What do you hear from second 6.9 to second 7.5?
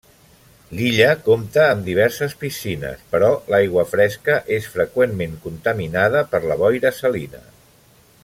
salina.